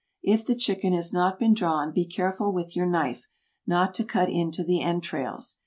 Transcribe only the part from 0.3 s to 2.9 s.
the chicken has not been drawn be careful with your